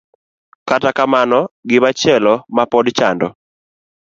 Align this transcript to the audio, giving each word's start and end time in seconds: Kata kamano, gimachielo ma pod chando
Kata 0.69 0.89
kamano, 0.97 1.39
gimachielo 1.69 2.33
ma 2.55 2.63
pod 2.71 2.85
chando 2.97 3.27